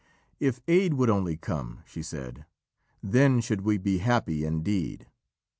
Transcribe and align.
"If 0.39 0.61
Aed 0.67 0.95
would 0.95 1.11
only 1.11 1.37
come," 1.37 1.83
she 1.85 2.01
said, 2.01 2.47
"then 3.03 3.39
should 3.39 3.61
we 3.61 3.77
be 3.77 3.99
happy 3.99 4.43
indeed." 4.43 5.05